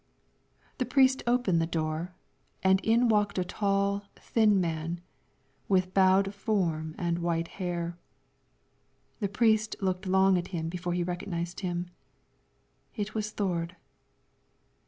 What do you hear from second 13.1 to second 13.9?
was Thord.